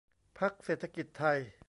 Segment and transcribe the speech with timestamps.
[0.39, 1.37] พรรคเศรษฐกิจไทย